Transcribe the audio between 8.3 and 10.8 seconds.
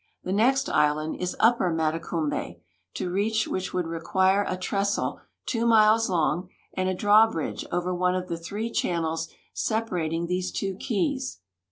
three channels separating these two